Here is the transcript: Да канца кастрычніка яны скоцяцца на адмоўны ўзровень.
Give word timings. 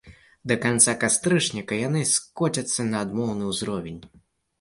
Да 0.51 0.55
канца 0.61 0.93
кастрычніка 1.03 1.77
яны 1.87 2.01
скоцяцца 2.13 2.87
на 2.89 3.03
адмоўны 3.05 3.43
ўзровень. 3.51 4.01